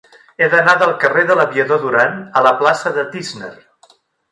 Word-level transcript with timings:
He 0.43 0.45
d'anar 0.53 0.71
del 0.83 0.93
carrer 1.03 1.25
de 1.31 1.35
l'Aviador 1.41 1.81
Durán 1.85 2.17
a 2.41 2.45
la 2.49 2.55
plaça 2.65 2.95
de 2.99 3.07
Tísner. 3.15 3.55